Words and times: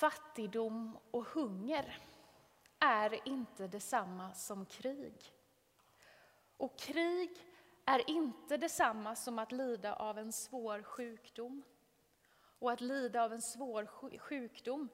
Fattigdom 0.00 0.98
och 1.10 1.24
hunger 1.26 1.98
är 2.78 3.28
inte 3.28 3.66
detsamma 3.66 4.34
som 4.34 4.66
krig. 4.66 5.32
Och 6.56 6.78
krig 6.78 7.30
är 7.84 8.10
inte 8.10 8.56
detsamma 8.56 9.16
som 9.16 9.38
att 9.38 9.52
lida 9.52 9.94
av 9.94 10.18
en 10.18 10.32
svår 10.32 10.82
sjukdom. 10.82 11.62
Och 12.58 12.72
att 12.72 12.80
lida 12.80 13.22
av 13.24 13.32
en 13.32 13.42
svår 13.42 13.86
sjukdom 14.18 14.88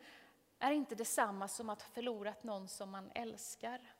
är 0.58 0.72
inte 0.72 0.94
detsamma 0.94 1.48
som 1.48 1.70
att 1.70 1.82
ha 1.82 1.88
förlorat 1.88 2.42
någon 2.42 2.68
som 2.68 2.90
man 2.90 3.10
älskar. 3.14 3.94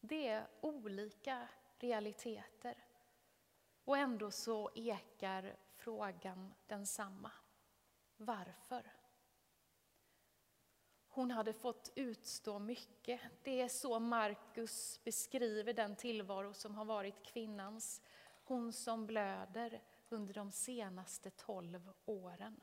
Det 0.00 0.28
är 0.28 0.46
olika 0.60 1.48
realiteter. 1.78 2.84
Och 3.84 3.96
ändå 3.96 4.30
så 4.30 4.70
ekar 4.74 5.56
frågan 5.76 6.54
densamma. 6.66 7.30
Varför? 8.16 9.01
Hon 11.14 11.30
hade 11.30 11.52
fått 11.52 11.92
utstå 11.94 12.58
mycket. 12.58 13.20
Det 13.42 13.60
är 13.60 13.68
så 13.68 13.98
Markus 13.98 15.00
beskriver 15.04 15.72
den 15.72 15.96
tillvaro 15.96 16.54
som 16.54 16.74
har 16.74 16.84
varit 16.84 17.22
kvinnans. 17.22 18.02
Hon 18.44 18.72
som 18.72 19.06
blöder 19.06 19.82
under 20.08 20.34
de 20.34 20.52
senaste 20.52 21.30
tolv 21.30 21.92
åren. 22.04 22.60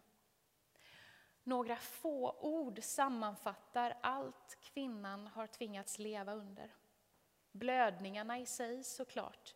Några 1.44 1.76
få 1.76 2.36
ord 2.40 2.80
sammanfattar 2.84 3.98
allt 4.02 4.58
kvinnan 4.62 5.28
har 5.28 5.48
tvingats 5.48 6.00
leva 6.00 6.34
under. 6.34 6.76
Blödningarna 7.52 8.40
i 8.40 8.46
sig 8.46 8.84
såklart, 8.84 9.56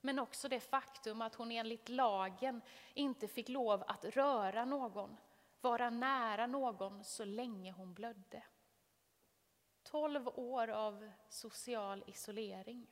men 0.00 0.18
också 0.18 0.48
det 0.48 0.60
faktum 0.60 1.22
att 1.22 1.34
hon 1.34 1.50
enligt 1.50 1.88
lagen 1.88 2.60
inte 2.94 3.28
fick 3.28 3.48
lov 3.48 3.84
att 3.86 4.04
röra 4.04 4.64
någon, 4.64 5.16
vara 5.62 5.90
nära 5.90 6.46
någon 6.46 7.04
så 7.04 7.24
länge 7.24 7.72
hon 7.72 7.94
blödde. 7.94 8.42
Tolv 9.82 10.28
år 10.28 10.68
av 10.68 11.10
social 11.28 12.04
isolering. 12.06 12.86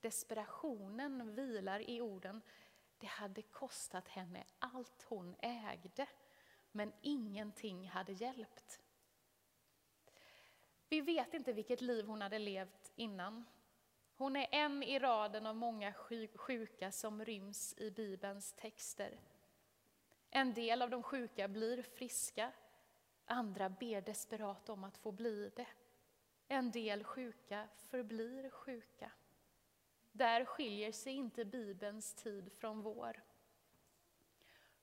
Desperationen 0.00 1.34
vilar 1.34 1.90
i 1.90 2.00
orden, 2.00 2.42
det 2.98 3.06
hade 3.06 3.42
kostat 3.42 4.08
henne 4.08 4.44
allt 4.58 5.02
hon 5.02 5.36
ägde, 5.38 6.06
men 6.72 6.92
ingenting 7.00 7.88
hade 7.88 8.12
hjälpt. 8.12 8.80
Vi 10.88 11.00
vet 11.00 11.34
inte 11.34 11.52
vilket 11.52 11.80
liv 11.80 12.06
hon 12.06 12.22
hade 12.22 12.38
levt 12.38 12.92
innan. 12.94 13.44
Hon 14.16 14.36
är 14.36 14.46
en 14.50 14.82
i 14.82 14.98
raden 14.98 15.46
av 15.46 15.56
många 15.56 15.92
sjuka 16.34 16.92
som 16.92 17.24
ryms 17.24 17.74
i 17.78 17.90
Bibelns 17.90 18.52
texter. 18.52 19.20
En 20.30 20.54
del 20.54 20.82
av 20.82 20.90
de 20.90 21.02
sjuka 21.02 21.48
blir 21.48 21.82
friska, 21.82 22.52
andra 23.24 23.68
ber 23.68 24.00
desperat 24.00 24.68
om 24.68 24.84
att 24.84 24.98
få 24.98 25.12
bli 25.12 25.50
det. 25.56 25.68
En 26.48 26.70
del 26.70 27.04
sjuka 27.04 27.68
förblir 27.76 28.50
sjuka. 28.50 29.10
Där 30.12 30.44
skiljer 30.44 30.92
sig 30.92 31.12
inte 31.12 31.44
Bibelns 31.44 32.14
tid 32.14 32.52
från 32.52 32.82
vår. 32.82 33.22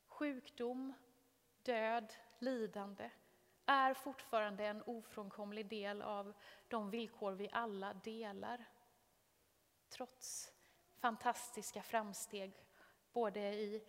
Sjukdom, 0.06 0.94
död, 1.64 2.14
lidande 2.40 3.10
är 3.66 3.94
fortfarande 3.94 4.66
en 4.66 4.82
ofrånkomlig 4.82 5.70
del 5.70 6.02
av 6.02 6.34
de 6.68 6.90
villkor 6.90 7.32
vi 7.32 7.50
alla 7.52 7.94
delar. 7.94 8.66
Trots 9.90 10.54
fantastiska 10.98 11.84
framsteg 11.84 12.66
både 13.12 13.40
i 13.54 13.84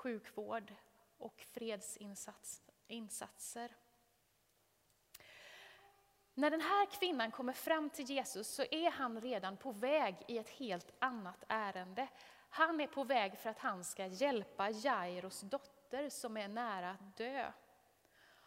sjukvård 0.00 0.74
och 1.18 1.44
fredsinsatser. 1.52 3.76
När 6.34 6.50
den 6.50 6.60
här 6.60 6.86
kvinnan 6.86 7.30
kommer 7.30 7.52
fram 7.52 7.90
till 7.90 8.10
Jesus 8.10 8.48
så 8.48 8.64
är 8.70 8.90
han 8.90 9.20
redan 9.20 9.56
på 9.56 9.72
väg 9.72 10.16
i 10.28 10.38
ett 10.38 10.48
helt 10.48 10.92
annat 10.98 11.44
ärende. 11.48 12.08
Han 12.48 12.80
är 12.80 12.86
på 12.86 13.04
väg 13.04 13.38
för 13.38 13.50
att 13.50 13.58
han 13.58 13.84
ska 13.84 14.06
hjälpa 14.06 14.70
Jairos 14.70 15.40
dotter 15.40 16.08
som 16.08 16.36
är 16.36 16.48
nära 16.48 16.90
att 16.90 17.16
dö. 17.16 17.52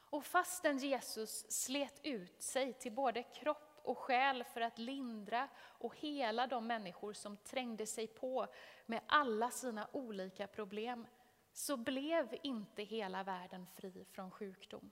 Och 0.10 0.26
fastän 0.26 0.78
Jesus 0.78 1.52
slet 1.52 2.00
ut 2.04 2.42
sig 2.42 2.74
till 2.74 2.92
både 2.92 3.24
kropp 3.24 3.80
och 3.84 3.98
själ 3.98 4.44
för 4.44 4.62
att 4.62 4.78
lindra 4.78 5.50
och 5.60 5.98
hela 5.98 6.48
de 6.48 6.68
människor 6.68 7.14
som 7.14 7.38
trängde 7.38 7.86
sig 7.86 8.08
på 8.08 8.48
med 8.86 9.02
alla 9.08 9.52
sina 9.52 9.88
olika 9.92 10.48
problem, 10.48 11.08
så 11.54 11.78
blev 11.78 12.36
inte 12.44 12.84
hela 12.84 13.24
världen 13.24 13.68
fri 13.68 14.06
från 14.06 14.32
sjukdom. 14.32 14.92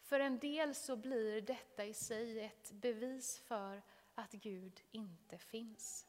För 0.00 0.20
en 0.20 0.38
del 0.38 0.74
så 0.74 0.96
blir 0.96 1.40
detta 1.40 1.84
i 1.84 1.94
sig 1.94 2.40
ett 2.40 2.72
bevis 2.72 3.38
för 3.38 3.82
att 4.14 4.32
Gud 4.32 4.80
inte 4.90 5.38
finns. 5.38 6.06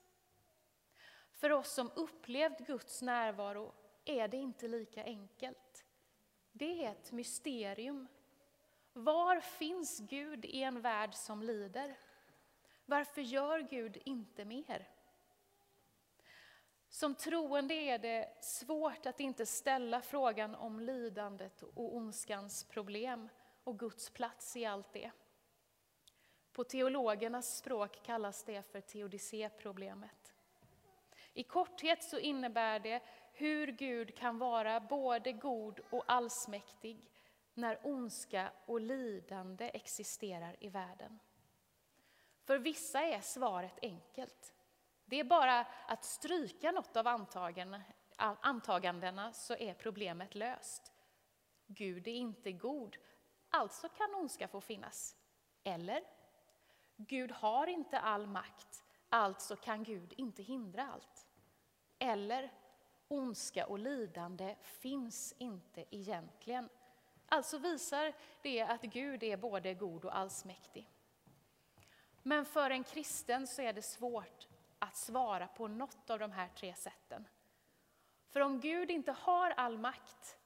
För 1.32 1.52
oss 1.52 1.74
som 1.74 1.92
upplevt 1.96 2.60
Guds 2.60 3.02
närvaro 3.02 3.74
är 4.06 4.28
det 4.28 4.38
inte 4.38 4.68
lika 4.68 5.04
enkelt. 5.04 5.86
Det 6.52 6.86
är 6.86 6.92
ett 6.92 7.12
mysterium. 7.12 8.08
Var 8.94 9.40
finns 9.40 10.00
Gud 10.00 10.46
i 10.46 10.64
en 10.64 10.82
värld 10.82 11.14
som 11.14 11.44
lider? 11.44 11.98
Varför 12.86 13.22
gör 13.22 13.60
Gud 13.60 13.98
inte 14.06 14.46
mer? 14.46 14.88
Som 16.96 17.16
troende 17.16 17.74
är 17.74 17.98
det 17.98 18.30
svårt 18.40 19.06
att 19.06 19.20
inte 19.20 19.46
ställa 19.46 20.02
frågan 20.02 20.56
om 20.56 20.80
lidandet 20.80 21.64
och 21.64 21.96
ondskans 21.96 22.64
problem 22.64 23.30
och 23.64 23.80
Guds 23.80 24.10
plats 24.10 24.56
i 24.56 24.66
allt 24.66 24.94
det. 24.94 25.12
På 26.52 26.64
teologernas 26.64 27.58
språk 27.58 28.00
kallas 28.04 28.44
det 28.44 28.62
för 28.62 28.82
teodicéproblemet. 28.82 30.34
I 31.34 31.44
korthet 31.44 32.04
så 32.04 32.20
innebär 32.20 32.80
det 32.80 33.04
hur 33.34 33.68
Gud 33.68 34.16
kan 34.18 34.38
vara 34.38 34.80
både 34.80 35.32
god 35.32 35.80
och 35.90 36.04
allsmäktig 36.08 37.10
när 37.54 37.80
ondska 37.84 38.52
och 38.66 38.82
lidande 38.82 39.72
existerar 39.74 40.56
i 40.60 40.70
världen. 40.70 41.20
För 42.44 42.58
vissa 42.58 43.02
är 43.02 43.22
svaret 43.22 43.80
enkelt. 43.82 44.55
Det 45.06 45.20
är 45.20 45.24
bara 45.24 45.68
att 45.88 46.04
stryka 46.04 46.72
något 46.72 46.98
av 46.98 47.08
antagandena 48.42 49.34
så 49.34 49.56
är 49.56 49.74
problemet 49.74 50.36
löst. 50.36 50.94
Gud 51.68 52.08
är 52.08 52.12
inte 52.12 52.52
god, 52.52 52.98
alltså 53.50 53.90
kan 53.90 54.16
ondska 54.16 54.48
få 54.48 54.62
finnas. 54.62 55.16
Eller? 55.64 56.04
Gud 56.96 57.32
har 57.32 57.68
inte 57.68 58.00
all 58.00 58.28
makt, 58.28 58.84
alltså 59.10 59.56
kan 59.56 59.84
Gud 59.84 60.14
inte 60.18 60.44
hindra 60.44 60.88
allt. 60.94 61.28
Eller? 62.00 62.54
Ondska 63.08 63.68
och 63.68 63.80
lidande 63.80 64.56
finns 64.62 65.34
inte 65.38 65.86
egentligen. 65.96 66.70
Alltså 67.28 67.58
visar 67.58 68.14
det 68.42 68.62
att 68.62 68.82
Gud 68.82 69.24
är 69.24 69.38
både 69.38 69.74
god 69.74 70.06
och 70.06 70.18
allsmäktig. 70.18 70.90
Men 72.24 72.46
för 72.46 72.70
en 72.70 72.84
kristen 72.84 73.48
så 73.48 73.62
är 73.62 73.74
det 73.74 73.82
svårt 73.82 74.48
att 74.86 74.96
svara 74.96 75.48
på 75.48 75.68
något 75.68 76.10
av 76.10 76.20
de 76.20 76.32
här 76.32 76.50
tre 76.56 76.76
sätten. 76.76 77.28
För 78.28 78.40
om 78.40 78.60
Gud 78.60 78.92
inte 78.92 79.12
har 79.12 79.52
all 79.52 79.78
makt, 79.78 80.38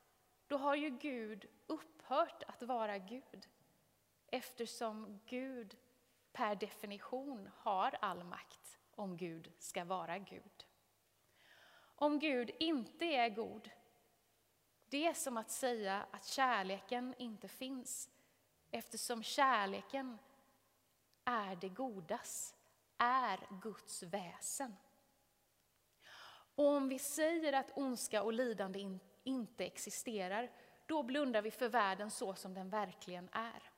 då 0.48 0.58
har 0.58 0.76
ju 0.76 0.90
Gud 0.90 1.46
upphört 1.68 2.44
att 2.48 2.62
vara 2.62 2.98
Gud. 2.98 3.48
Eftersom 4.28 5.20
Gud 5.26 5.78
per 6.32 6.56
definition 6.56 7.50
har 7.56 7.98
all 8.02 8.24
makt 8.24 8.80
om 8.96 9.18
Gud 9.18 9.52
ska 9.60 9.84
vara 9.84 10.18
Gud. 10.18 10.66
Om 11.80 12.20
Gud 12.20 12.52
inte 12.60 13.06
är 13.06 13.30
god, 13.30 13.70
det 14.90 15.06
är 15.06 15.14
som 15.14 15.38
att 15.38 15.52
säga 15.52 16.06
att 16.12 16.26
kärleken 16.26 17.16
inte 17.18 17.48
finns 17.48 18.10
eftersom 18.72 19.24
kärleken 19.24 20.18
är 21.26 21.56
det 21.56 21.70
godas 21.70 22.56
är 23.00 23.48
Guds 23.62 24.04
väsen. 24.04 24.76
Och 26.56 26.68
om 26.68 26.90
vi 26.90 27.00
säger 27.00 27.54
att 27.54 27.78
ondska 27.78 28.24
och 28.24 28.34
lidande 28.34 28.80
in, 28.80 29.00
inte 29.24 29.66
existerar, 29.66 30.52
då 30.86 31.04
blundar 31.04 31.42
vi 31.42 31.52
för 31.52 31.70
världen 31.70 32.12
så 32.12 32.36
som 32.36 32.54
den 32.54 32.70
verkligen 32.70 33.30
är. 33.32 33.72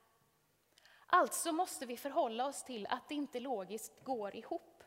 Alltså 1.06 1.52
måste 1.52 1.86
vi 1.86 1.96
förhålla 1.96 2.46
oss 2.46 2.64
till 2.64 2.86
att 2.86 3.08
det 3.08 3.14
inte 3.14 3.40
logiskt 3.40 4.04
går 4.04 4.36
ihop. 4.36 4.82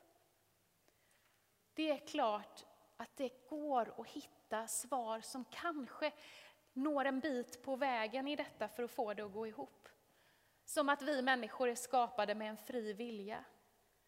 Det 1.74 1.92
är 1.92 2.08
klart 2.08 2.66
att 2.98 3.18
det 3.18 3.50
går 3.50 4.02
att 4.02 4.08
hitta 4.08 4.68
svar 4.68 5.22
som 5.22 5.46
kanske 5.46 6.12
når 6.74 7.06
en 7.06 7.20
bit 7.20 7.64
på 7.64 7.76
vägen 7.76 8.28
i 8.28 8.36
detta 8.36 8.68
för 8.68 8.84
att 8.84 8.92
få 8.92 9.14
det 9.14 9.26
att 9.26 9.34
gå 9.34 9.48
ihop. 9.48 9.90
Som 10.66 10.90
att 10.90 11.02
vi 11.02 11.22
människor 11.22 11.70
är 11.70 11.76
skapade 11.76 12.36
med 12.36 12.50
en 12.50 12.58
fri 12.58 12.94
vilja. 12.94 13.46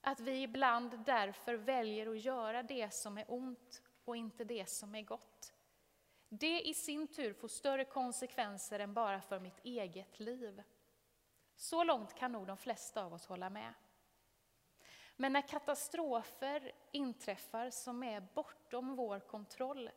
Att 0.08 0.20
vi 0.20 0.42
ibland 0.42 1.00
därför 1.06 1.54
väljer 1.54 2.08
att 2.08 2.20
göra 2.20 2.64
det 2.64 2.94
som 2.94 3.18
är 3.18 3.26
ont 3.28 3.82
och 4.06 4.18
inte 4.18 4.44
det 4.44 4.70
som 4.70 4.96
är 4.96 5.02
gott. 5.02 5.54
Det 6.30 6.62
i 6.62 6.74
sin 6.74 7.08
tur 7.08 7.34
får 7.34 7.48
större 7.48 7.86
konsekvenser 7.86 8.80
än 8.80 8.94
bara 8.94 9.22
för 9.22 9.40
mitt 9.40 9.60
eget 9.64 10.20
liv. 10.20 10.64
Så 11.56 11.84
långt 11.84 12.14
kan 12.14 12.32
nog 12.32 12.48
de 12.48 12.58
flesta 12.58 13.04
av 13.04 13.14
oss 13.14 13.26
hålla 13.26 13.50
med. 13.50 13.74
Men 15.16 15.34
när 15.34 15.48
katastrofer 15.48 16.72
inträffar 16.92 17.70
som 17.70 18.04
är 18.04 18.22
bortom 18.34 18.96
vår 18.96 19.20
kontroll 19.20 19.90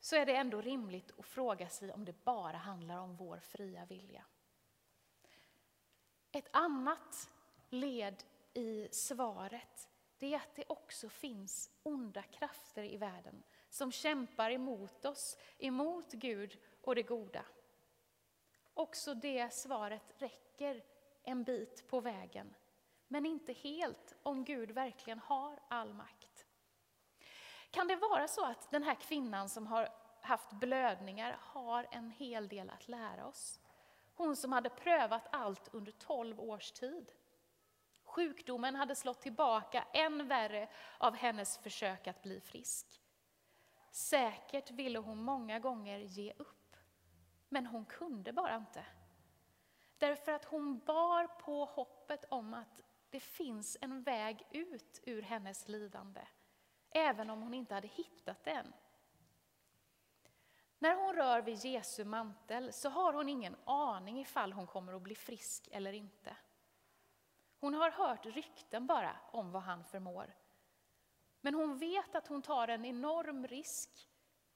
så 0.00 0.16
är 0.16 0.26
det 0.26 0.36
ändå 0.36 0.60
rimligt 0.60 1.12
att 1.18 1.26
fråga 1.26 1.68
sig 1.68 1.92
om 1.92 2.04
det 2.04 2.24
bara 2.24 2.56
handlar 2.56 2.98
om 2.98 3.16
vår 3.16 3.38
fria 3.38 3.84
vilja. 3.84 4.24
Ett 6.32 6.48
annat 6.52 7.30
led 7.68 8.24
i 8.54 8.88
svaret 8.92 9.88
det 10.18 10.34
är 10.34 10.36
att 10.36 10.54
det 10.54 10.64
också 10.68 11.08
finns 11.08 11.70
onda 11.82 12.22
krafter 12.22 12.84
i 12.84 12.96
världen 12.96 13.42
som 13.68 13.92
kämpar 13.92 14.50
emot 14.50 15.04
oss, 15.04 15.36
emot 15.58 16.12
Gud 16.12 16.58
och 16.82 16.94
det 16.94 17.02
goda. 17.02 17.44
Också 18.74 19.14
det 19.14 19.54
svaret 19.54 20.14
räcker 20.18 20.82
en 21.22 21.44
bit 21.44 21.88
på 21.88 22.00
vägen, 22.00 22.54
men 23.08 23.26
inte 23.26 23.52
helt 23.52 24.14
om 24.22 24.44
Gud 24.44 24.70
verkligen 24.70 25.18
har 25.18 25.60
all 25.68 25.94
makt. 25.94 26.46
Kan 27.70 27.88
det 27.88 27.96
vara 27.96 28.28
så 28.28 28.44
att 28.44 28.70
den 28.70 28.82
här 28.82 28.94
kvinnan 28.94 29.48
som 29.48 29.66
har 29.66 29.88
haft 30.20 30.52
blödningar 30.52 31.36
har 31.40 31.86
en 31.90 32.10
hel 32.10 32.48
del 32.48 32.70
att 32.70 32.88
lära 32.88 33.26
oss? 33.26 33.60
Hon 34.14 34.36
som 34.36 34.52
hade 34.52 34.70
prövat 34.70 35.28
allt 35.32 35.68
under 35.72 35.92
12 35.92 36.40
års 36.40 36.72
tid. 36.72 37.12
Sjukdomen 38.10 38.76
hade 38.76 38.94
slått 38.94 39.20
tillbaka 39.20 39.84
än 39.92 40.28
värre 40.28 40.68
av 40.98 41.14
hennes 41.14 41.58
försök 41.58 42.06
att 42.06 42.22
bli 42.22 42.40
frisk. 42.40 43.00
Säkert 43.90 44.70
ville 44.70 44.98
hon 44.98 45.22
många 45.22 45.58
gånger 45.58 45.98
ge 45.98 46.32
upp, 46.32 46.76
men 47.48 47.66
hon 47.66 47.84
kunde 47.84 48.32
bara 48.32 48.56
inte. 48.56 48.86
Därför 49.98 50.32
att 50.32 50.44
hon 50.44 50.78
bar 50.78 51.26
på 51.26 51.64
hoppet 51.64 52.24
om 52.28 52.54
att 52.54 52.80
det 53.10 53.20
finns 53.20 53.76
en 53.80 54.02
väg 54.02 54.46
ut 54.50 55.00
ur 55.02 55.22
hennes 55.22 55.68
lidande, 55.68 56.20
även 56.90 57.30
om 57.30 57.42
hon 57.42 57.54
inte 57.54 57.74
hade 57.74 57.88
hittat 57.88 58.44
den. 58.44 58.72
När 60.78 60.94
hon 60.94 61.14
rör 61.14 61.42
vid 61.42 61.64
Jesu 61.64 62.04
mantel 62.04 62.72
så 62.72 62.88
har 62.88 63.12
hon 63.12 63.28
ingen 63.28 63.56
aning 63.64 64.20
ifall 64.20 64.52
hon 64.52 64.66
kommer 64.66 64.92
att 64.92 65.02
bli 65.02 65.14
frisk 65.14 65.68
eller 65.72 65.92
inte. 65.92 66.36
Hon 67.60 67.74
har 67.74 67.90
hört 67.90 68.26
rykten 68.26 68.86
bara 68.86 69.16
om 69.32 69.52
vad 69.52 69.62
han 69.62 69.84
förmår. 69.84 70.34
Men 71.40 71.54
hon 71.54 71.78
vet 71.78 72.14
att 72.14 72.26
hon 72.26 72.42
tar 72.42 72.68
en 72.68 72.84
enorm 72.84 73.46
risk 73.46 74.10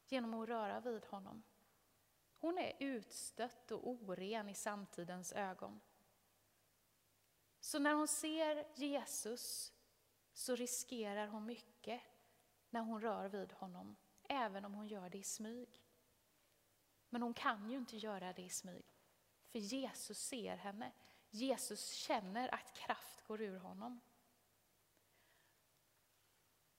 genom 0.09 0.35
att 0.35 0.49
röra 0.49 0.81
vid 0.81 1.05
honom. 1.05 1.43
Hon 2.39 2.59
är 2.59 2.73
utstött 2.81 3.71
och 3.71 3.89
oren 3.89 4.49
i 4.49 4.55
samtidens 4.55 5.33
ögon. 5.33 5.81
Så 7.61 7.79
när 7.79 7.95
hon 7.95 8.09
ser 8.09 8.67
Jesus 8.75 9.73
så 10.33 10.55
riskerar 10.57 11.27
hon 11.27 11.47
mycket 11.47 12.01
när 12.71 12.81
hon 12.81 13.01
rör 13.01 13.29
vid 13.29 13.53
honom, 13.53 13.97
även 14.23 14.65
om 14.65 14.75
hon 14.75 14.87
gör 14.87 15.11
det 15.11 15.19
i 15.19 15.23
smyg. 15.23 15.85
Men 17.09 17.23
hon 17.23 17.35
kan 17.35 17.71
ju 17.71 17.77
inte 17.77 17.97
göra 17.97 18.33
det 18.33 18.43
i 18.43 18.49
smyg, 18.49 18.85
för 19.49 19.59
Jesus 19.59 20.19
ser 20.19 20.57
henne. 20.57 20.93
Jesus 21.35 21.91
känner 21.91 22.55
att 22.55 22.75
kraft 22.75 23.27
går 23.27 23.43
ur 23.43 23.59
honom. 23.59 24.01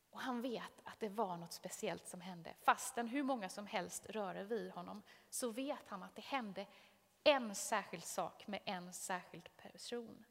Och 0.09 0.21
han 0.21 0.41
vet 0.41 0.81
att 0.83 0.99
det 0.99 1.09
var 1.09 1.37
något 1.37 1.53
speciellt 1.53 2.07
som 2.07 2.21
hände. 2.21 2.53
Fastän 2.59 3.07
hur 3.07 3.23
många 3.23 3.49
som 3.49 3.67
helst 3.67 4.05
rör 4.05 4.43
vid 4.43 4.71
honom 4.71 5.03
så 5.29 5.51
vet 5.51 5.87
han 5.87 6.03
att 6.03 6.15
det 6.15 6.21
hände 6.21 6.67
en 7.23 7.55
särskild 7.55 8.03
sak 8.03 8.47
med 8.47 8.61
en 8.65 8.93
särskild 8.93 9.57
person. 9.57 10.25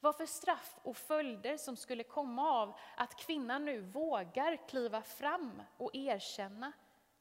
Vad 0.00 0.16
för 0.16 0.26
straff 0.26 0.78
och 0.82 0.96
följder 0.96 1.56
som 1.56 1.76
skulle 1.76 2.04
komma 2.04 2.50
av 2.50 2.78
att 2.96 3.16
kvinnan 3.16 3.64
nu 3.64 3.80
vågar 3.80 4.68
kliva 4.68 5.02
fram 5.02 5.62
och 5.76 5.90
erkänna, 5.94 6.72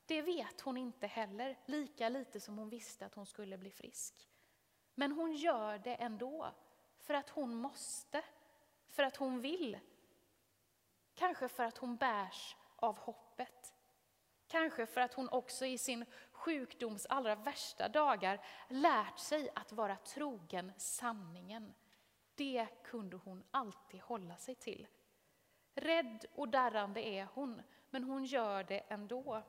det 0.06 0.22
vet 0.22 0.62
hon 0.62 0.78
inte 0.78 1.08
heller, 1.08 1.60
lika 1.66 2.10
lite 2.10 2.40
som 2.40 2.58
hon 2.58 2.70
visste 2.70 3.06
att 3.06 3.16
hon 3.16 3.26
skulle 3.26 3.58
bli 3.58 3.72
frisk. 3.72 4.30
Men 4.96 5.12
hon 5.12 5.36
gör 5.36 5.78
det 5.78 5.96
ändå, 5.96 6.52
för 7.00 7.14
att 7.14 7.30
hon 7.30 7.56
måste, 7.56 8.24
för 8.88 9.04
att 9.04 9.16
hon 9.16 9.42
vill. 9.42 9.80
Kanske 11.14 11.48
för 11.48 11.64
att 11.64 11.78
hon 11.78 11.96
bärs 11.96 12.56
av 12.76 13.00
hoppet. 13.00 13.74
Kanske 14.48 14.86
för 14.86 15.02
att 15.02 15.14
hon 15.14 15.30
också 15.30 15.66
i 15.66 15.78
sin 15.78 16.06
sjukdoms 16.32 17.06
allra 17.06 17.36
värsta 17.36 17.90
dagar 17.90 18.46
lärt 18.68 19.20
sig 19.20 19.50
att 19.56 19.72
vara 19.72 19.96
trogen 19.96 20.72
sanningen. 20.78 21.74
Det 22.36 22.68
kunde 22.84 23.18
hon 23.18 23.44
alltid 23.52 24.02
hålla 24.02 24.38
sig 24.38 24.56
till. 24.56 24.88
Rädd 25.76 26.26
och 26.36 26.50
darrande 26.50 27.08
är 27.08 27.28
hon, 27.34 27.62
men 27.90 28.04
hon 28.04 28.26
gör 28.26 28.64
det 28.64 28.80
ändå. 28.80 29.44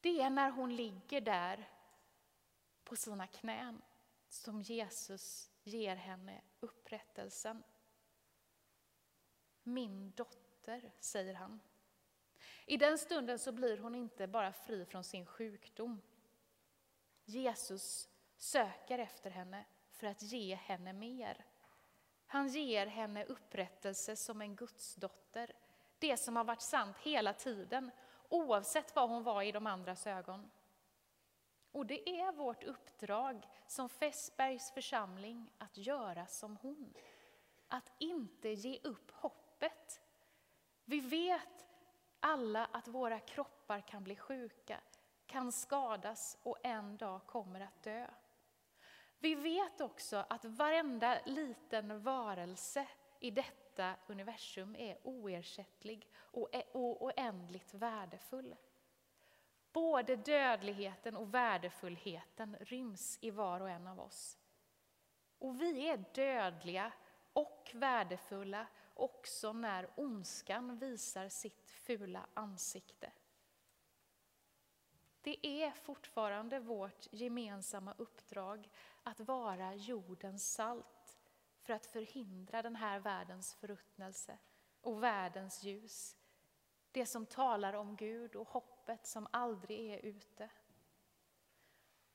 Det 0.00 0.20
är 0.20 0.30
när 0.30 0.50
hon 0.50 0.76
ligger 0.76 1.20
där 1.20 1.68
på 2.92 2.96
sina 2.96 3.26
knän 3.26 3.82
som 4.28 4.62
Jesus 4.62 5.50
ger 5.62 5.96
henne 5.96 6.40
upprättelsen. 6.60 7.62
Min 9.62 10.10
dotter, 10.10 10.92
säger 11.00 11.34
han. 11.34 11.60
I 12.66 12.76
den 12.76 12.98
stunden 12.98 13.38
så 13.38 13.52
blir 13.52 13.78
hon 13.78 13.94
inte 13.94 14.26
bara 14.26 14.52
fri 14.52 14.84
från 14.84 15.04
sin 15.04 15.26
sjukdom. 15.26 16.00
Jesus 17.24 18.08
söker 18.36 18.98
efter 18.98 19.30
henne 19.30 19.64
för 19.90 20.06
att 20.06 20.22
ge 20.22 20.54
henne 20.54 20.92
mer. 20.92 21.44
Han 22.26 22.48
ger 22.48 22.86
henne 22.86 23.24
upprättelse 23.24 24.16
som 24.16 24.40
en 24.40 24.56
gudsdotter. 24.56 25.52
Det 25.98 26.16
som 26.16 26.36
har 26.36 26.44
varit 26.44 26.62
sant 26.62 26.96
hela 26.98 27.32
tiden, 27.32 27.90
oavsett 28.28 28.96
vad 28.96 29.08
hon 29.08 29.22
var 29.22 29.42
i 29.42 29.52
de 29.52 29.66
andras 29.66 30.06
ögon. 30.06 30.50
Och 31.72 31.86
det 31.86 32.08
är 32.08 32.32
vårt 32.32 32.64
uppdrag 32.64 33.48
som 33.66 33.88
Fässbergs 33.88 34.70
församling 34.70 35.50
att 35.58 35.78
göra 35.78 36.26
som 36.26 36.56
hon. 36.56 36.94
Att 37.68 37.92
inte 37.98 38.48
ge 38.48 38.78
upp 38.82 39.10
hoppet. 39.10 40.00
Vi 40.84 41.00
vet 41.00 41.66
alla 42.20 42.64
att 42.64 42.88
våra 42.88 43.20
kroppar 43.20 43.80
kan 43.80 44.04
bli 44.04 44.16
sjuka, 44.16 44.80
kan 45.26 45.52
skadas 45.52 46.38
och 46.42 46.58
en 46.62 46.96
dag 46.96 47.26
kommer 47.26 47.60
att 47.60 47.82
dö. 47.82 48.06
Vi 49.18 49.34
vet 49.34 49.80
också 49.80 50.24
att 50.28 50.44
varenda 50.44 51.18
liten 51.24 52.02
varelse 52.02 52.86
i 53.20 53.30
detta 53.30 53.94
universum 54.06 54.76
är 54.76 54.98
oersättlig 55.02 56.08
och 56.32 57.02
oändligt 57.02 57.74
värdefull. 57.74 58.56
Både 59.72 60.16
dödligheten 60.16 61.16
och 61.16 61.34
värdefullheten 61.34 62.56
ryms 62.60 63.18
i 63.20 63.30
var 63.30 63.60
och 63.60 63.70
en 63.70 63.86
av 63.86 64.00
oss. 64.00 64.38
Och 65.38 65.62
vi 65.62 65.88
är 65.88 66.04
dödliga 66.14 66.92
och 67.32 67.70
värdefulla 67.74 68.66
också 68.94 69.52
när 69.52 69.90
ondskan 69.96 70.78
visar 70.78 71.28
sitt 71.28 71.70
fula 71.70 72.26
ansikte. 72.34 73.12
Det 75.20 75.46
är 75.46 75.70
fortfarande 75.70 76.60
vårt 76.60 77.06
gemensamma 77.10 77.94
uppdrag 77.98 78.70
att 79.02 79.20
vara 79.20 79.74
jordens 79.74 80.52
salt 80.52 81.18
för 81.60 81.72
att 81.72 81.86
förhindra 81.86 82.62
den 82.62 82.76
här 82.76 83.00
världens 83.00 83.54
förruttnelse 83.54 84.38
och 84.80 85.02
världens 85.02 85.62
ljus. 85.62 86.16
Det 86.92 87.06
som 87.06 87.26
talar 87.26 87.72
om 87.72 87.96
Gud 87.96 88.36
och 88.36 88.48
hoppet 88.48 89.06
som 89.06 89.26
aldrig 89.30 89.90
är 89.90 89.98
ute. 89.98 90.50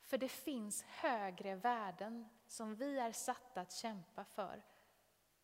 För 0.01 0.17
det 0.17 0.29
finns 0.29 0.83
högre 0.83 1.55
värden 1.55 2.29
som 2.47 2.75
vi 2.75 2.99
är 2.99 3.11
satta 3.11 3.61
att 3.61 3.71
kämpa 3.71 4.25
för, 4.25 4.63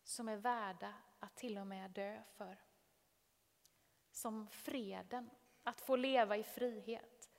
som 0.02 0.28
är 0.28 0.36
värda 0.36 0.94
att 1.20 1.36
till 1.36 1.58
och 1.58 1.66
med 1.66 1.90
dö 1.90 2.22
för. 2.36 2.58
Som 4.10 4.48
freden, 4.48 5.30
att 5.62 5.80
få 5.80 5.96
leva 5.96 6.36
i 6.36 6.42
frihet. 6.42 7.30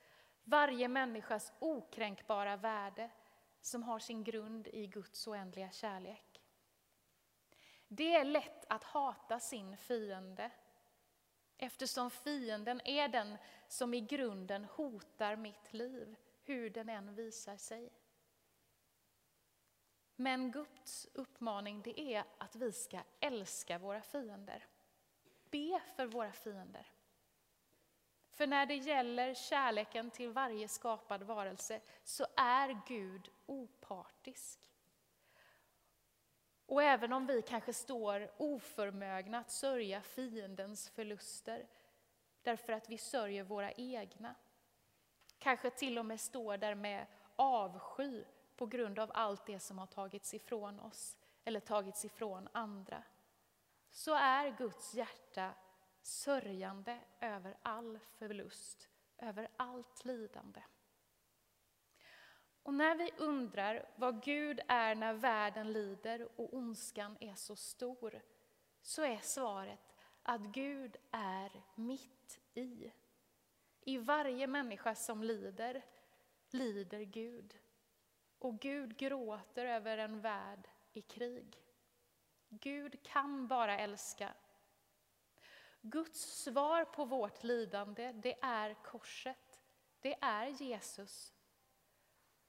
Varje 0.44 0.88
människas 0.88 1.52
okränkbara 1.58 2.56
värde 2.56 3.10
som 3.60 3.82
har 3.82 3.98
sin 3.98 4.24
grund 4.24 4.68
i 4.68 4.86
Guds 4.86 5.26
oändliga 5.26 5.70
kärlek. 5.70 6.42
Det 7.88 8.14
är 8.14 8.24
lätt 8.24 8.64
att 8.68 8.84
hata 8.84 9.40
sin 9.40 9.76
fiende 9.76 10.50
Eftersom 11.58 12.10
fienden 12.10 12.80
är 12.84 13.08
den 13.08 13.38
som 13.68 13.94
i 13.94 14.00
grunden 14.00 14.64
hotar 14.64 15.36
mitt 15.36 15.72
liv, 15.72 16.16
hur 16.44 16.70
den 16.70 16.88
än 16.88 17.14
visar 17.14 17.56
sig. 17.56 17.92
Men 20.16 20.50
Guds 20.50 21.06
uppmaning 21.14 21.82
det 21.82 22.00
är 22.00 22.24
att 22.38 22.56
vi 22.56 22.72
ska 22.72 23.00
älska 23.20 23.78
våra 23.78 24.02
fiender. 24.02 24.66
Be 25.50 25.82
för 25.96 26.06
våra 26.06 26.32
fiender. 26.32 26.92
För 28.30 28.46
när 28.46 28.66
det 28.66 28.74
gäller 28.74 29.34
kärleken 29.34 30.10
till 30.10 30.30
varje 30.30 30.68
skapad 30.68 31.22
varelse 31.22 31.80
så 32.04 32.26
är 32.36 32.80
Gud 32.88 33.28
opartisk. 33.46 34.70
Och 36.66 36.82
även 36.82 37.12
om 37.12 37.26
vi 37.26 37.42
kanske 37.42 37.72
står 37.72 38.30
oförmögna 38.36 39.38
att 39.38 39.50
sörja 39.50 40.02
fiendens 40.02 40.88
förluster 40.88 41.66
därför 42.42 42.72
att 42.72 42.90
vi 42.90 42.98
sörjer 42.98 43.44
våra 43.44 43.72
egna, 43.72 44.34
kanske 45.38 45.70
till 45.70 45.98
och 45.98 46.06
med 46.06 46.20
står 46.20 46.56
där 46.56 46.74
med 46.74 47.06
avsky 47.36 48.24
på 48.56 48.66
grund 48.66 48.98
av 48.98 49.10
allt 49.14 49.46
det 49.46 49.60
som 49.60 49.78
har 49.78 49.86
tagits 49.86 50.34
ifrån 50.34 50.80
oss 50.80 51.16
eller 51.44 51.60
tagits 51.60 52.04
ifrån 52.04 52.48
andra, 52.52 53.02
så 53.90 54.14
är 54.14 54.56
Guds 54.58 54.94
hjärta 54.94 55.54
sörjande 56.02 57.00
över 57.20 57.56
all 57.62 57.98
förlust, 57.98 58.88
över 59.18 59.48
allt 59.56 60.04
lidande. 60.04 60.62
Och 62.66 62.74
när 62.74 62.94
vi 62.94 63.10
undrar 63.16 63.88
vad 63.96 64.22
Gud 64.22 64.60
är 64.68 64.94
när 64.94 65.14
världen 65.14 65.72
lider 65.72 66.28
och 66.40 66.54
ondskan 66.54 67.16
är 67.20 67.34
så 67.34 67.56
stor, 67.56 68.22
så 68.82 69.02
är 69.02 69.18
svaret 69.18 69.94
att 70.22 70.40
Gud 70.40 70.96
är 71.10 71.62
mitt 71.74 72.40
i. 72.54 72.92
I 73.80 73.98
varje 73.98 74.46
människa 74.46 74.94
som 74.94 75.22
lider, 75.22 75.84
lider 76.50 77.00
Gud. 77.00 77.58
Och 78.38 78.60
Gud 78.60 78.96
gråter 78.96 79.66
över 79.66 79.98
en 79.98 80.20
värld 80.20 80.68
i 80.92 81.02
krig. 81.02 81.62
Gud 82.48 83.02
kan 83.02 83.48
bara 83.48 83.78
älska. 83.78 84.34
Guds 85.80 86.42
svar 86.42 86.84
på 86.84 87.04
vårt 87.04 87.42
lidande, 87.42 88.12
det 88.12 88.38
är 88.42 88.74
korset. 88.74 89.60
Det 90.00 90.18
är 90.20 90.46
Jesus. 90.46 91.35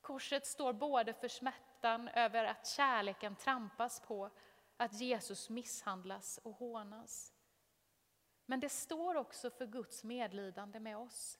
Korset 0.08 0.46
står 0.46 0.74
både 0.74 1.14
för 1.14 1.28
smärtan 1.28 2.08
över 2.08 2.44
att 2.44 2.68
kärleken 2.68 3.36
trampas 3.36 4.00
på, 4.00 4.30
att 4.78 4.94
Jesus 4.94 5.50
misshandlas 5.50 6.38
och 6.44 6.54
hånas. 6.54 7.34
Men 8.46 8.60
det 8.60 8.70
står 8.70 9.16
också 9.16 9.50
för 9.50 9.66
Guds 9.68 10.04
medlidande 10.04 10.80
med 10.80 10.98
oss. 10.98 11.40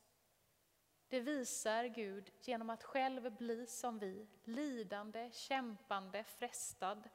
Det 1.08 1.20
visar 1.20 1.86
Gud 1.86 2.32
genom 2.42 2.70
att 2.70 2.84
själv 2.84 3.38
bli 3.38 3.68
som 3.68 4.00
vi, 4.00 4.28
lidande, 4.44 5.32
kämpande, 5.34 6.24
frestad, 6.24 7.10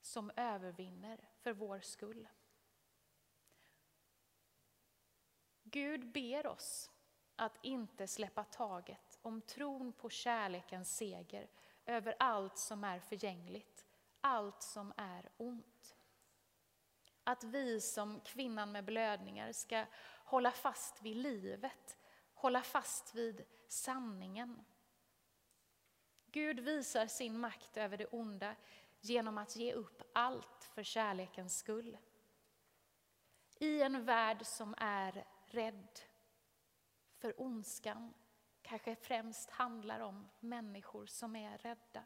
som 0.00 0.30
övervinner 0.36 1.28
för 1.36 1.52
vår 1.52 1.80
skull. 1.80 2.28
Gud 5.62 6.12
ber 6.12 6.46
oss 6.46 6.90
att 7.36 7.58
inte 7.62 8.06
släppa 8.06 8.44
taget 8.44 9.11
om 9.22 9.40
tron 9.40 9.92
på 9.92 10.10
kärlekens 10.10 10.96
seger 10.96 11.50
över 11.86 12.14
allt 12.18 12.58
som 12.58 12.84
är 12.84 12.98
förgängligt, 12.98 13.86
allt 14.20 14.62
som 14.62 14.92
är 14.96 15.30
ont. 15.36 15.96
Att 17.24 17.44
vi 17.44 17.80
som 17.80 18.20
kvinnan 18.20 18.72
med 18.72 18.84
blödningar 18.84 19.52
ska 19.52 19.86
hålla 20.24 20.50
fast 20.50 21.02
vid 21.02 21.16
livet, 21.16 21.98
hålla 22.34 22.62
fast 22.62 23.14
vid 23.14 23.44
sanningen. 23.68 24.64
Gud 26.26 26.60
visar 26.60 27.06
sin 27.06 27.38
makt 27.38 27.76
över 27.76 27.96
det 27.96 28.06
onda 28.06 28.56
genom 29.00 29.38
att 29.38 29.56
ge 29.56 29.72
upp 29.72 30.02
allt 30.14 30.70
för 30.74 30.82
kärlekens 30.82 31.58
skull. 31.58 31.98
I 33.58 33.82
en 33.82 34.04
värld 34.04 34.46
som 34.46 34.74
är 34.78 35.24
rädd 35.46 36.00
för 37.18 37.40
ondskan 37.40 38.14
kanske 38.72 38.96
främst 38.96 39.50
handlar 39.50 40.00
om 40.00 40.28
människor 40.40 41.06
som 41.06 41.36
är 41.36 41.58
rädda. 41.58 42.04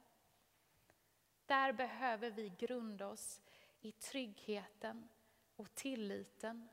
Där 1.46 1.72
behöver 1.72 2.30
vi 2.30 2.48
grunda 2.48 3.06
oss 3.06 3.42
i 3.80 3.92
tryggheten 3.92 5.08
och 5.56 5.74
tilliten 5.74 6.68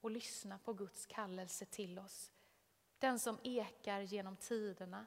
och 0.00 0.10
lyssna 0.10 0.58
på 0.58 0.72
Guds 0.72 1.06
kallelse 1.06 1.64
till 1.64 1.98
oss. 1.98 2.32
Den 2.98 3.18
som 3.18 3.38
ekar 3.42 4.00
genom 4.00 4.36
tiderna 4.36 5.06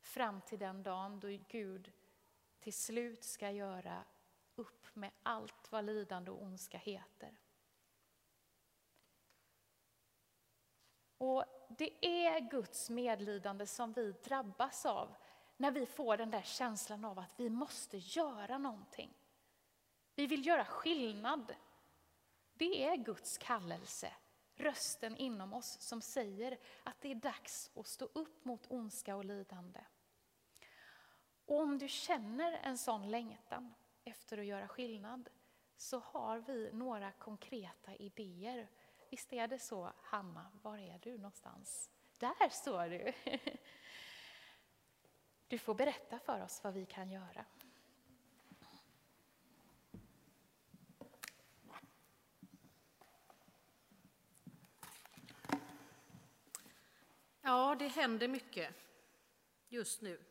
fram 0.00 0.40
till 0.40 0.58
den 0.58 0.82
dagen 0.82 1.20
då 1.20 1.28
Gud 1.48 1.92
till 2.60 2.74
slut 2.74 3.24
ska 3.24 3.50
göra 3.50 4.04
upp 4.54 4.96
med 4.96 5.10
allt 5.22 5.72
vad 5.72 5.84
lidande 5.84 6.30
och 6.30 6.42
ondska 6.42 6.78
heter. 6.78 7.38
Och 11.18 11.44
det 11.68 12.06
är 12.06 12.40
Guds 12.40 12.90
medlidande 12.90 13.66
som 13.66 13.92
vi 13.92 14.12
drabbas 14.12 14.86
av 14.86 15.16
när 15.56 15.70
vi 15.70 15.86
får 15.86 16.16
den 16.16 16.30
där 16.30 16.42
känslan 16.42 17.04
av 17.04 17.18
att 17.18 17.32
vi 17.36 17.50
måste 17.50 17.96
göra 17.96 18.58
någonting. 18.58 19.14
Vi 20.14 20.26
vill 20.26 20.46
göra 20.46 20.64
skillnad. 20.64 21.54
Det 22.54 22.84
är 22.84 22.96
Guds 22.96 23.38
kallelse, 23.38 24.12
rösten 24.54 25.16
inom 25.16 25.54
oss 25.54 25.80
som 25.80 26.00
säger 26.00 26.58
att 26.84 27.00
det 27.00 27.10
är 27.10 27.14
dags 27.14 27.70
att 27.74 27.86
stå 27.86 28.04
upp 28.04 28.44
mot 28.44 28.66
ondska 28.70 29.16
och 29.16 29.24
lidande. 29.24 29.80
Och 31.44 31.60
om 31.60 31.78
du 31.78 31.88
känner 31.88 32.52
en 32.52 32.78
sån 32.78 33.10
längtan 33.10 33.74
efter 34.04 34.38
att 34.38 34.46
göra 34.46 34.68
skillnad 34.68 35.28
så 35.76 35.98
har 35.98 36.38
vi 36.38 36.70
några 36.72 37.12
konkreta 37.12 37.94
idéer 37.94 38.68
Visst 39.10 39.32
är 39.32 39.48
det 39.48 39.58
så, 39.58 39.92
Hanna? 40.02 40.50
Var 40.62 40.78
är 40.78 40.98
du 40.98 41.18
någonstans? 41.18 41.90
Där 42.18 42.48
står 42.48 42.88
du! 42.88 43.12
Du 45.48 45.58
får 45.58 45.74
berätta 45.74 46.18
för 46.18 46.40
oss 46.40 46.60
vad 46.64 46.74
vi 46.74 46.86
kan 46.86 47.10
göra. 47.10 47.44
Ja, 57.40 57.76
det 57.78 57.88
händer 57.88 58.28
mycket 58.28 58.74
just 59.68 60.02
nu. 60.02 60.24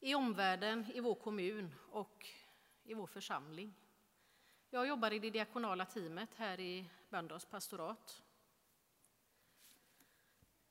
I 0.00 0.14
omvärlden, 0.14 0.86
i 0.94 1.00
vår 1.00 1.14
kommun 1.14 1.74
och 1.90 2.26
i 2.84 2.94
vår 2.94 3.06
församling. 3.06 3.74
Jag 4.72 4.86
jobbar 4.86 5.10
i 5.10 5.18
det 5.18 5.30
diakonala 5.30 5.86
teamet 5.86 6.34
här 6.34 6.60
i 6.60 6.90
Böndals 7.08 7.44
pastorat. 7.44 8.22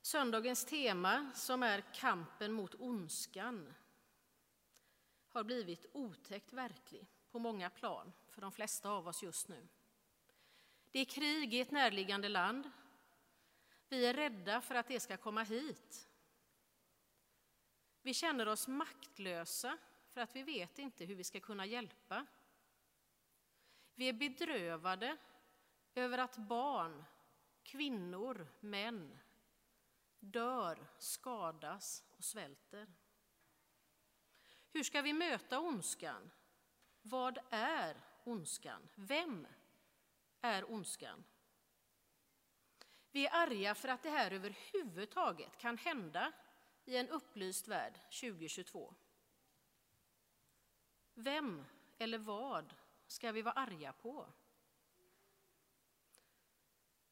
Söndagens 0.02 0.66
tema, 0.66 1.32
som 1.36 1.64
är 1.64 1.84
kampen 1.94 2.52
mot 2.54 2.76
ondskan, 2.76 3.74
har 5.28 5.44
blivit 5.44 5.86
otäckt 5.94 6.54
verklig 6.54 7.08
på 7.32 7.40
många 7.40 7.70
plan 7.70 8.14
för 8.28 8.42
de 8.42 8.52
flesta 8.52 8.90
av 8.90 9.08
oss 9.08 9.24
just 9.24 9.48
nu. 9.48 9.68
Det 10.92 11.00
är 11.00 11.06
krig 11.06 11.54
i 11.54 11.60
ett 11.60 11.72
närliggande 11.72 12.30
land. 12.30 12.72
Vi 13.90 14.06
är 14.06 14.14
rädda 14.14 14.62
för 14.62 14.76
att 14.76 14.88
det 14.88 15.00
ska 15.00 15.18
komma 15.18 15.44
hit. 15.44 16.10
Vi 18.02 18.14
känner 18.14 18.48
oss 18.48 18.68
maktlösa 18.68 19.78
för 20.10 20.22
att 20.22 20.36
vi 20.36 20.44
vet 20.44 20.80
inte 20.80 21.06
hur 21.06 21.16
vi 21.16 21.24
ska 21.24 21.40
kunna 21.40 21.66
hjälpa 21.66 22.26
vi 24.00 24.10
är 24.10 24.14
bedrövade 24.14 25.18
över 25.96 26.18
att 26.18 26.38
barn, 26.38 27.04
kvinnor, 27.64 28.48
män 28.60 29.18
dör, 30.20 30.88
skadas 30.98 32.04
och 32.18 32.24
svälter. 32.24 32.88
Hur 34.72 34.84
ska 34.84 35.02
vi 35.02 35.14
möta 35.14 35.60
ondskan? 35.60 36.32
Vad 37.02 37.40
är 37.50 37.98
ondskan? 38.24 38.90
Vem 38.96 39.48
är 40.42 40.72
ondskan? 40.72 41.24
Vi 43.12 43.26
är 43.26 43.36
arga 43.36 43.76
för 43.76 43.88
att 43.88 44.04
det 44.04 44.10
här 44.10 44.32
överhuvudtaget 44.32 45.58
kan 45.58 45.78
hända 45.78 46.32
i 46.86 46.98
en 46.98 47.10
upplyst 47.10 47.68
värld 47.68 47.94
2022. 47.94 48.94
Vem 51.14 51.66
eller 51.98 52.18
vad 52.18 52.74
ska 53.12 53.32
vi 53.32 53.42
vara 53.42 53.54
arga 53.54 53.94
på? 53.94 54.34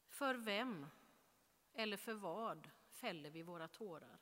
För 0.08 0.34
vem 0.34 0.86
eller 1.72 1.96
för 1.96 2.14
vad 2.14 2.70
fäller 2.90 3.30
vi 3.30 3.42
våra 3.42 3.68
tårar? 3.68 4.18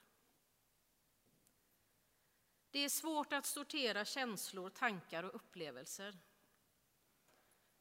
Det 2.70 2.78
är 2.78 2.88
svårt 2.88 3.32
att 3.32 3.46
sortera 3.46 4.04
känslor, 4.04 4.70
tankar 4.70 5.22
och 5.22 5.34
upplevelser. 5.34 6.18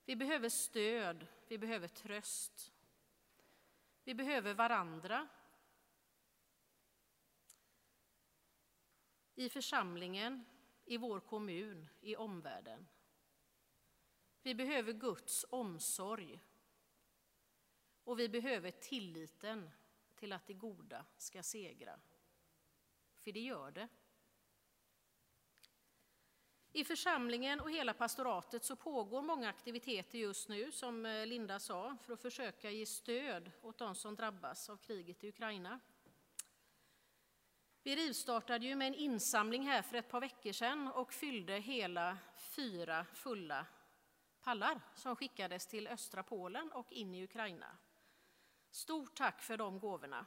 Vi 0.05 0.15
behöver 0.15 0.49
stöd, 0.49 1.27
vi 1.47 1.57
behöver 1.57 1.87
tröst. 1.87 2.73
Vi 4.03 4.13
behöver 4.13 4.53
varandra. 4.53 5.27
I 9.35 9.49
församlingen, 9.49 10.45
i 10.85 10.97
vår 10.97 11.19
kommun, 11.19 11.87
i 12.01 12.15
omvärlden. 12.15 12.87
Vi 14.45 14.55
behöver 14.55 14.93
Guds 14.93 15.45
omsorg. 15.49 16.39
Och 18.03 18.19
vi 18.19 18.29
behöver 18.29 18.71
tilliten 18.71 19.69
till 20.15 20.33
att 20.33 20.47
det 20.47 20.53
goda 20.53 21.05
ska 21.17 21.43
segra. 21.43 21.99
För 23.13 23.31
det 23.31 23.39
gör 23.39 23.71
det. 23.71 23.87
I 26.71 26.85
församlingen 26.85 27.59
och 27.59 27.71
hela 27.71 27.93
pastoratet 27.93 28.63
så 28.63 28.75
pågår 28.75 29.21
många 29.21 29.49
aktiviteter 29.49 30.17
just 30.17 30.49
nu, 30.49 30.71
som 30.71 31.05
eh, 31.05 31.25
Linda 31.25 31.59
sa, 31.59 31.97
för 32.03 32.13
att 32.13 32.21
försöka 32.21 32.69
ge 32.69 32.85
stöd 32.85 33.51
åt 33.61 33.77
de 33.77 33.95
som 33.95 34.15
drabbas 34.15 34.69
av 34.69 34.77
kriget 34.77 35.23
i 35.23 35.29
Ukraina. 35.29 35.79
Vi 37.83 37.95
rivstartade 37.95 38.65
ju 38.65 38.75
med 38.75 38.87
en 38.87 38.95
insamling 38.95 39.67
här 39.67 39.81
för 39.81 39.97
ett 39.97 40.09
par 40.09 40.21
veckor 40.21 40.51
sedan 40.51 40.87
och 40.87 41.13
fyllde 41.13 41.53
hela 41.53 42.17
fyra 42.35 43.05
fulla 43.13 43.65
pallar 44.45 44.81
som 44.95 45.15
skickades 45.15 45.67
till 45.67 45.87
östra 45.87 46.23
Polen 46.23 46.71
och 46.71 46.91
in 46.91 47.15
i 47.15 47.23
Ukraina. 47.23 47.77
Stort 48.71 49.15
tack 49.15 49.41
för 49.41 49.57
de 49.57 49.79
gåvorna. 49.79 50.25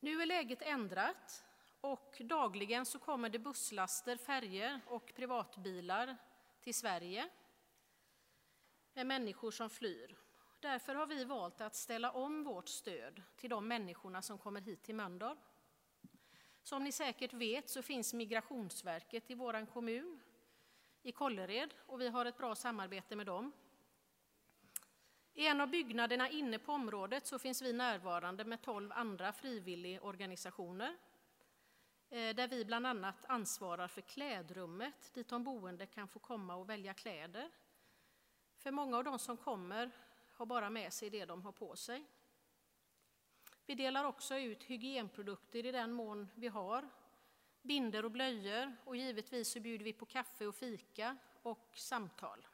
Nu 0.00 0.22
är 0.22 0.26
läget 0.26 0.62
ändrat 0.62 1.44
och 1.80 2.16
dagligen 2.24 2.86
så 2.86 2.98
kommer 2.98 3.28
det 3.28 3.38
busslaster, 3.38 4.16
färger 4.16 4.80
och 4.86 5.12
privatbilar 5.16 6.16
till 6.60 6.74
Sverige 6.74 7.28
med 8.92 9.06
människor 9.06 9.50
som 9.50 9.70
flyr. 9.70 10.16
Därför 10.60 10.94
har 10.94 11.06
vi 11.06 11.24
valt 11.24 11.60
att 11.60 11.74
ställa 11.74 12.10
om 12.10 12.44
vårt 12.44 12.68
stöd 12.68 13.22
till 13.36 13.50
de 13.50 13.68
människorna 13.68 14.22
som 14.22 14.38
kommer 14.38 14.60
hit 14.60 14.82
till 14.82 14.94
Mölndal. 14.94 15.36
Som 16.62 16.84
ni 16.84 16.92
säkert 16.92 17.32
vet 17.32 17.70
så 17.70 17.82
finns 17.82 18.14
Migrationsverket 18.14 19.30
i 19.30 19.34
vår 19.34 19.66
kommun, 19.66 20.21
i 21.02 21.12
Kållered, 21.12 21.74
och 21.86 22.00
vi 22.00 22.08
har 22.08 22.26
ett 22.26 22.38
bra 22.38 22.54
samarbete 22.54 23.16
med 23.16 23.26
dem. 23.26 23.52
I 25.34 25.46
en 25.46 25.60
av 25.60 25.68
byggnaderna 25.68 26.28
inne 26.28 26.58
på 26.58 26.72
området 26.72 27.26
så 27.26 27.38
finns 27.38 27.62
vi 27.62 27.72
närvarande 27.72 28.44
med 28.44 28.62
tolv 28.62 28.92
andra 28.92 29.32
frivilligorganisationer 29.32 30.96
eh, 32.10 32.34
där 32.34 32.48
vi 32.48 32.64
bland 32.64 32.86
annat 32.86 33.24
ansvarar 33.28 33.88
för 33.88 34.00
klädrummet 34.00 35.14
dit 35.14 35.28
de 35.28 35.44
boende 35.44 35.86
kan 35.86 36.08
få 36.08 36.18
komma 36.18 36.54
och 36.54 36.68
välja 36.68 36.94
kläder. 36.94 37.50
För 38.56 38.70
många 38.70 38.96
av 38.96 39.04
de 39.04 39.18
som 39.18 39.36
kommer 39.36 39.90
har 40.32 40.46
bara 40.46 40.70
med 40.70 40.92
sig 40.92 41.10
det 41.10 41.24
de 41.24 41.42
har 41.42 41.52
på 41.52 41.76
sig. 41.76 42.04
Vi 43.66 43.74
delar 43.74 44.04
också 44.04 44.36
ut 44.36 44.62
hygienprodukter 44.62 45.66
i 45.66 45.72
den 45.72 45.92
mån 45.92 46.28
vi 46.34 46.48
har, 46.48 46.88
binder 47.62 48.04
och 48.04 48.10
blöjor 48.10 48.76
och 48.84 48.96
givetvis 48.96 49.52
så 49.52 49.60
bjuder 49.60 49.84
vi 49.84 49.92
på 49.92 50.06
kaffe 50.06 50.46
och 50.46 50.54
fika 50.54 51.16
och 51.42 51.72
samtal. 51.76 52.46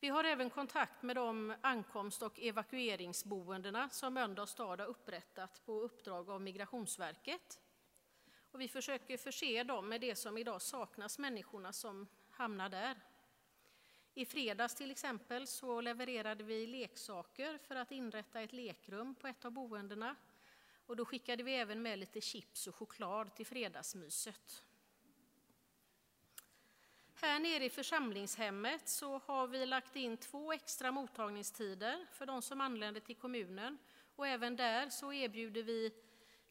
Vi 0.00 0.08
har 0.08 0.24
även 0.24 0.50
kontakt 0.50 1.02
med 1.02 1.16
de 1.16 1.54
ankomst 1.60 2.22
och 2.22 2.40
evakueringsboendena 2.40 3.88
som 3.88 4.14
Mölndals 4.14 4.50
stad 4.50 4.80
har 4.80 4.86
upprättat 4.86 5.62
på 5.64 5.80
uppdrag 5.80 6.30
av 6.30 6.40
Migrationsverket. 6.40 7.60
Och 8.50 8.60
vi 8.60 8.68
försöker 8.68 9.16
förse 9.16 9.64
dem 9.64 9.88
med 9.88 10.00
det 10.00 10.16
som 10.16 10.38
idag 10.38 10.62
saknas 10.62 11.18
människorna 11.18 11.72
som 11.72 12.06
hamnar 12.30 12.68
där. 12.68 13.00
I 14.14 14.26
fredags 14.26 14.74
till 14.74 14.90
exempel 14.90 15.46
så 15.46 15.80
levererade 15.80 16.44
vi 16.44 16.66
leksaker 16.66 17.58
för 17.58 17.76
att 17.76 17.92
inrätta 17.92 18.40
ett 18.40 18.52
lekrum 18.52 19.14
på 19.14 19.26
ett 19.26 19.44
av 19.44 19.52
boendena. 19.52 20.16
Och 20.90 20.96
då 20.96 21.04
skickade 21.04 21.42
vi 21.42 21.54
även 21.54 21.82
med 21.82 21.98
lite 21.98 22.20
chips 22.20 22.66
och 22.66 22.74
choklad 22.74 23.34
till 23.34 23.46
fredagsmyset. 23.46 24.64
Här 27.14 27.38
nere 27.38 27.64
i 27.64 27.70
församlingshemmet 27.70 28.88
så 28.88 29.18
har 29.18 29.46
vi 29.46 29.66
lagt 29.66 29.96
in 29.96 30.16
två 30.16 30.52
extra 30.52 30.92
mottagningstider 30.92 32.06
för 32.12 32.26
de 32.26 32.42
som 32.42 32.60
anländer 32.60 33.00
till 33.00 33.16
kommunen. 33.16 33.78
Och 34.16 34.26
även 34.26 34.56
där 34.56 34.88
så 34.88 35.12
erbjuder 35.12 35.62
vi 35.62 35.92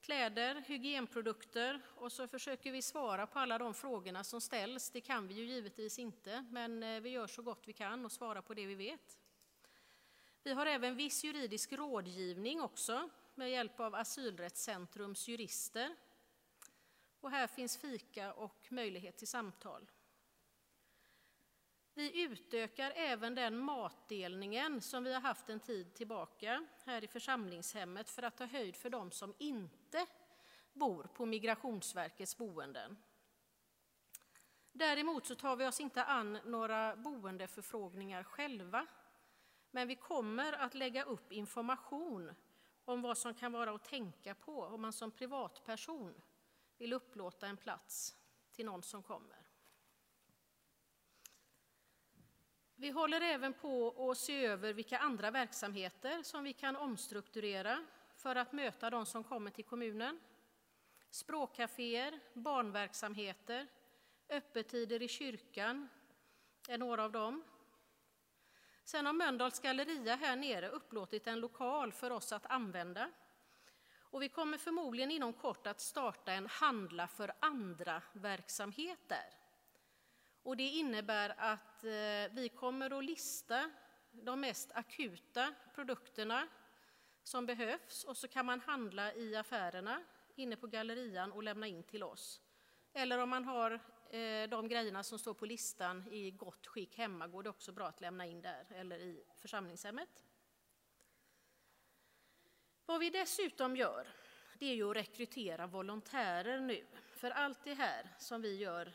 kläder, 0.01 0.63
hygienprodukter 0.67 1.81
och 1.95 2.11
så 2.11 2.27
försöker 2.27 2.71
vi 2.71 2.81
svara 2.81 3.27
på 3.27 3.39
alla 3.39 3.57
de 3.57 3.73
frågorna 3.73 4.23
som 4.23 4.41
ställs. 4.41 4.91
Det 4.91 5.01
kan 5.01 5.27
vi 5.27 5.33
ju 5.33 5.45
givetvis 5.45 5.99
inte, 5.99 6.45
men 6.51 6.83
eh, 6.83 7.01
vi 7.01 7.09
gör 7.09 7.27
så 7.27 7.41
gott 7.41 7.63
vi 7.65 7.73
kan 7.73 8.05
och 8.05 8.11
svarar 8.11 8.41
på 8.41 8.53
det 8.53 8.65
vi 8.65 8.75
vet. 8.75 9.19
Vi 10.43 10.53
har 10.53 10.65
även 10.65 10.95
viss 10.95 11.23
juridisk 11.23 11.73
rådgivning 11.73 12.61
också 12.61 13.09
med 13.39 13.52
hjälp 13.52 13.80
av 13.80 13.95
Asylrättscentrums 13.95 15.28
jurister. 15.28 15.95
Och 17.19 17.32
här 17.32 17.47
finns 17.47 17.78
fika 17.78 18.34
och 18.34 18.67
möjlighet 18.71 19.17
till 19.17 19.28
samtal. 19.28 19.91
Vi 21.93 22.21
utökar 22.21 22.91
även 22.95 23.36
den 23.36 23.58
matdelningen 23.58 24.82
som 24.82 25.04
vi 25.04 25.13
har 25.13 25.21
haft 25.21 25.49
en 25.49 25.60
tid 25.60 25.93
tillbaka 25.93 26.65
här 26.86 27.04
i 27.04 27.08
församlingshemmet 27.08 28.10
för 28.10 28.23
att 28.23 28.38
ta 28.38 28.45
höjd 28.45 28.75
för 28.75 28.89
de 28.89 29.12
som 29.12 29.34
inte 29.38 30.06
bor 30.73 31.04
på 31.04 31.25
Migrationsverkets 31.25 32.38
boenden. 32.38 32.97
Däremot 34.71 35.25
så 35.25 35.36
tar 35.36 35.56
vi 35.56 35.67
oss 35.67 35.80
inte 35.80 36.04
an 36.04 36.39
några 36.45 36.95
boendeförfrågningar 36.95 38.23
själva, 38.23 38.88
men 39.71 39.88
vi 39.88 39.95
kommer 39.95 40.54
att 40.54 40.73
lägga 40.73 41.04
upp 41.04 41.32
information 41.32 42.36
om 42.89 43.02
vad 43.02 43.17
som 43.17 43.34
kan 43.34 43.52
vara 43.52 43.71
att 43.71 43.84
tänka 43.84 44.36
på 44.36 44.63
om 44.63 44.82
man 44.82 44.93
som 44.93 45.12
privatperson 45.12 46.21
vill 46.78 46.93
upplåta 46.93 47.47
en 47.47 47.58
plats 47.58 48.15
till 48.52 48.65
någon 48.65 48.84
som 48.84 49.04
kommer. 49.04 49.38
Vi 52.75 52.89
håller 52.89 53.21
även 53.21 53.54
på 53.54 54.10
att 54.12 54.17
se 54.17 54.45
över 54.45 54.73
vilka 54.73 54.97
andra 54.97 55.32
verksamheter 55.32 56.23
som 56.23 56.43
vi 56.43 56.54
kan 56.54 56.75
omstrukturera 56.75 57.86
för 58.15 58.36
att 58.36 58.52
möta 58.52 58.89
de 58.89 59.06
som 59.06 59.23
kommer 59.23 59.52
till 59.52 59.65
kommunen. 59.65 60.19
Språkcaféer, 61.10 62.19
barnverksamheter, 62.34 63.67
öppettider 64.30 65.02
i 65.02 65.08
kyrkan 65.08 65.89
är 66.67 66.78
några 66.78 67.04
av 67.04 67.12
dem. 67.12 67.43
Sen 68.89 69.06
har 69.06 69.13
Mölndals 69.13 69.60
galleria 69.60 70.15
här 70.15 70.36
nere 70.36 70.69
upplåtit 70.69 71.28
en 71.28 71.39
lokal 71.39 71.91
för 71.91 72.12
oss 72.12 72.32
att 72.32 72.45
använda. 72.45 73.12
Och 73.99 74.21
vi 74.21 74.30
kommer 74.30 74.58
förmodligen 74.58 75.12
inom 75.12 75.34
kort 75.34 75.67
att 75.67 75.80
starta 75.80 76.32
en 76.32 76.47
handla 76.47 77.08
för 77.08 77.32
andra-verksamhet 77.39 78.99
där. 79.08 79.34
Och 80.43 80.58
det 80.58 80.67
innebär 80.67 81.36
att 81.38 81.84
eh, 81.84 81.89
vi 82.32 82.52
kommer 82.56 82.97
att 82.97 83.06
lista 83.06 83.71
de 84.12 84.41
mest 84.41 84.71
akuta 84.71 85.54
produkterna 85.75 86.47
som 87.23 87.45
behövs 87.45 88.04
och 88.04 88.17
så 88.17 88.28
kan 88.28 88.45
man 88.45 88.60
handla 88.60 89.13
i 89.13 89.36
affärerna 89.36 90.04
inne 90.36 90.56
på 90.56 90.67
gallerian 90.67 91.32
och 91.32 91.43
lämna 91.43 91.67
in 91.67 91.84
till 91.84 92.04
oss. 92.04 92.41
Eller 92.93 93.17
om 93.17 93.30
man 93.30 93.45
har 93.45 93.80
Eh, 94.11 94.49
de 94.49 94.67
grejerna 94.67 95.03
som 95.03 95.19
står 95.19 95.33
på 95.33 95.45
listan 95.45 96.07
i 96.11 96.31
gott 96.31 96.67
skick 96.67 96.97
hemma 96.97 97.27
går 97.27 97.43
det 97.43 97.49
också 97.49 97.71
bra 97.71 97.87
att 97.87 98.01
lämna 98.01 98.25
in 98.25 98.41
där 98.41 98.67
eller 98.69 98.99
i 98.99 99.23
församlingshemmet. 99.35 100.25
Vad 102.85 102.99
vi 102.99 103.09
dessutom 103.09 103.75
gör, 103.75 104.07
det 104.59 104.65
är 104.65 104.75
ju 104.75 104.89
att 104.89 104.95
rekrytera 104.95 105.67
volontärer 105.67 106.59
nu. 106.59 106.85
För 107.15 107.31
allt 107.31 107.63
det 107.63 107.73
här 107.73 108.09
som 108.19 108.41
vi 108.41 108.55
gör 108.57 108.93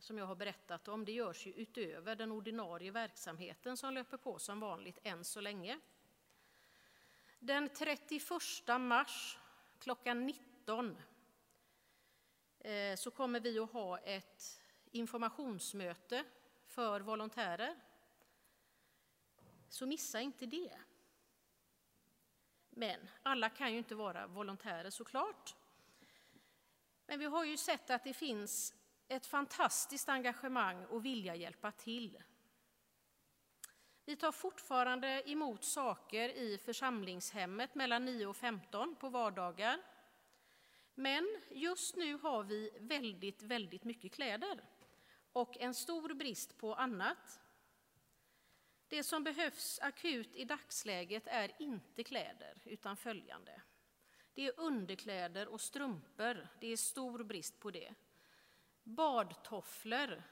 som 0.00 0.18
jag 0.18 0.26
har 0.26 0.34
berättat 0.34 0.88
om, 0.88 1.04
det 1.04 1.12
görs 1.12 1.46
ju 1.46 1.52
utöver 1.52 2.16
den 2.16 2.32
ordinarie 2.32 2.90
verksamheten 2.90 3.76
som 3.76 3.94
löper 3.94 4.16
på 4.16 4.38
som 4.38 4.60
vanligt 4.60 4.98
än 5.02 5.24
så 5.24 5.40
länge. 5.40 5.80
Den 7.38 7.68
31 7.68 8.22
mars 8.80 9.38
klockan 9.78 10.26
19 10.26 10.96
Eh, 12.64 12.96
så 12.96 13.10
kommer 13.10 13.40
vi 13.40 13.58
att 13.58 13.72
ha 13.72 13.98
ett 13.98 14.60
informationsmöte 14.90 16.24
för 16.66 17.00
volontärer. 17.00 17.76
Så 19.68 19.86
missa 19.86 20.20
inte 20.20 20.46
det. 20.46 20.78
Men 22.70 23.08
alla 23.22 23.48
kan 23.48 23.72
ju 23.72 23.78
inte 23.78 23.94
vara 23.94 24.26
volontärer 24.26 24.90
såklart. 24.90 25.56
Men 27.06 27.18
vi 27.18 27.24
har 27.24 27.44
ju 27.44 27.56
sett 27.56 27.90
att 27.90 28.04
det 28.04 28.14
finns 28.14 28.74
ett 29.08 29.26
fantastiskt 29.26 30.08
engagemang 30.08 30.84
och 30.84 31.04
vilja 31.04 31.34
hjälpa 31.34 31.72
till. 31.72 32.22
Vi 34.04 34.16
tar 34.16 34.32
fortfarande 34.32 35.30
emot 35.30 35.64
saker 35.64 36.28
i 36.28 36.58
församlingshemmet 36.58 37.74
mellan 37.74 38.04
9 38.04 38.26
och 38.26 38.36
15 38.36 38.94
på 38.94 39.08
vardagar. 39.08 39.78
Men 40.94 41.40
just 41.50 41.96
nu 41.96 42.14
har 42.14 42.42
vi 42.42 42.70
väldigt, 42.80 43.42
väldigt 43.42 43.84
mycket 43.84 44.12
kläder 44.12 44.60
och 45.32 45.56
en 45.60 45.74
stor 45.74 46.14
brist 46.14 46.58
på 46.58 46.74
annat. 46.74 47.40
Det 48.88 49.04
som 49.04 49.24
behövs 49.24 49.78
akut 49.82 50.36
i 50.36 50.44
dagsläget 50.44 51.26
är 51.26 51.52
inte 51.58 52.04
kläder, 52.04 52.62
utan 52.64 52.96
följande. 52.96 53.62
Det 54.34 54.46
är 54.46 54.60
underkläder 54.60 55.48
och 55.48 55.60
strumpor. 55.60 56.48
Det 56.60 56.66
är 56.66 56.76
stor 56.76 57.24
brist 57.24 57.60
på 57.60 57.70
det 57.70 57.94
badtofflor 58.82 60.22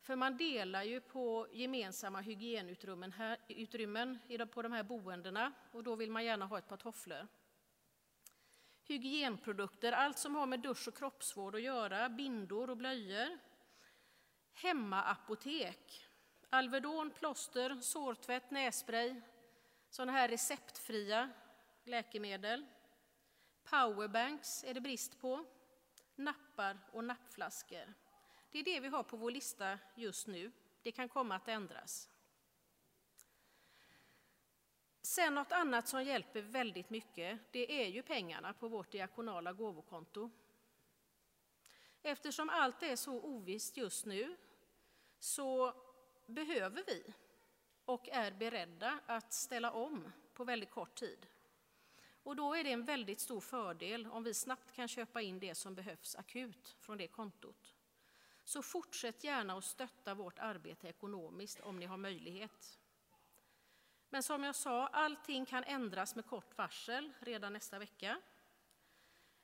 För 0.00 0.16
man 0.16 0.36
delar 0.36 0.82
ju 0.82 1.00
på 1.00 1.46
gemensamma 1.52 2.20
hygienutrymmen 2.20 3.12
här, 3.12 3.38
utrymmen 3.48 4.18
på 4.52 4.62
de 4.62 4.72
här 4.72 4.82
boendena 4.82 5.52
och 5.72 5.82
då 5.84 5.96
vill 5.96 6.10
man 6.10 6.24
gärna 6.24 6.46
ha 6.46 6.58
ett 6.58 6.68
par 6.68 6.76
tofflor. 6.76 7.26
Hygienprodukter, 8.86 9.92
allt 9.92 10.18
som 10.18 10.34
har 10.34 10.46
med 10.46 10.60
dusch 10.60 10.88
och 10.88 10.96
kroppsvård 10.96 11.54
att 11.54 11.62
göra, 11.62 12.08
bindor 12.08 12.70
och 12.70 12.76
blöjor. 12.76 13.38
Hemmaapotek, 14.52 16.06
Alvedon, 16.50 17.10
plåster, 17.10 17.80
sårtvätt, 17.80 18.50
nässpray, 18.50 19.20
sådana 19.90 20.12
här 20.12 20.28
receptfria 20.28 21.30
läkemedel. 21.84 22.66
Powerbanks 23.64 24.64
är 24.64 24.74
det 24.74 24.80
brist 24.80 25.20
på, 25.20 25.44
nappar 26.14 26.78
och 26.92 27.04
nappflaskor. 27.04 27.94
Det 28.50 28.58
är 28.58 28.64
det 28.64 28.80
vi 28.80 28.88
har 28.88 29.02
på 29.02 29.16
vår 29.16 29.30
lista 29.30 29.78
just 29.94 30.26
nu. 30.26 30.52
Det 30.82 30.92
kan 30.92 31.08
komma 31.08 31.36
att 31.36 31.48
ändras. 31.48 32.08
Sen 35.06 35.34
något 35.34 35.52
annat 35.52 35.88
som 35.88 36.04
hjälper 36.04 36.42
väldigt 36.42 36.90
mycket, 36.90 37.40
det 37.50 37.82
är 37.82 37.88
ju 37.88 38.02
pengarna 38.02 38.52
på 38.52 38.68
vårt 38.68 38.90
diakonala 38.90 39.52
gåvokonto. 39.52 40.30
Eftersom 42.02 42.50
allt 42.50 42.82
är 42.82 42.96
så 42.96 43.20
ovisst 43.20 43.76
just 43.76 44.06
nu 44.06 44.36
så 45.18 45.74
behöver 46.26 46.84
vi 46.86 47.14
och 47.84 48.08
är 48.08 48.32
beredda 48.32 48.98
att 49.06 49.32
ställa 49.32 49.72
om 49.72 50.12
på 50.34 50.44
väldigt 50.44 50.70
kort 50.70 50.94
tid. 50.94 51.26
Och 52.22 52.36
då 52.36 52.54
är 52.54 52.64
det 52.64 52.72
en 52.72 52.84
väldigt 52.84 53.20
stor 53.20 53.40
fördel 53.40 54.06
om 54.06 54.24
vi 54.24 54.34
snabbt 54.34 54.72
kan 54.72 54.88
köpa 54.88 55.22
in 55.22 55.38
det 55.38 55.54
som 55.54 55.74
behövs 55.74 56.16
akut 56.16 56.76
från 56.78 56.98
det 56.98 57.08
kontot. 57.08 57.74
Så 58.44 58.62
fortsätt 58.62 59.24
gärna 59.24 59.58
att 59.58 59.64
stötta 59.64 60.14
vårt 60.14 60.38
arbete 60.38 60.88
ekonomiskt 60.88 61.60
om 61.60 61.78
ni 61.78 61.86
har 61.86 61.96
möjlighet. 61.96 62.78
Men 64.14 64.22
som 64.22 64.44
jag 64.44 64.54
sa, 64.54 64.86
allting 64.86 65.46
kan 65.46 65.64
ändras 65.64 66.14
med 66.14 66.26
kort 66.26 66.58
varsel 66.58 67.12
redan 67.20 67.52
nästa 67.52 67.78
vecka. 67.78 68.20